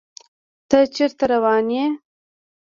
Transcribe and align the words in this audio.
تۀ 0.69 0.77
چېرته 0.95 1.23
روان 1.31 1.65
يې؟ 1.75 1.85